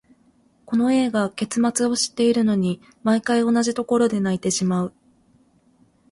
[0.65, 4.93] この映画、結末を知っているのに、毎回同じところで泣いてしまう。